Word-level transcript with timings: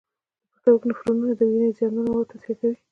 د 0.03 0.03
پښتورګو 0.53 0.85
نفرونونه 0.89 1.33
د 1.35 1.41
وینې 1.51 1.69
زیانمن 1.77 2.05
مواد 2.09 2.27
تصفیه 2.31 2.55
کوي. 2.59 2.75